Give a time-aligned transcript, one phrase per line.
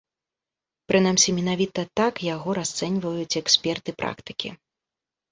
[0.91, 4.49] Прынамсі, менавіта так яго расцэньваюць эксперты-практыкі.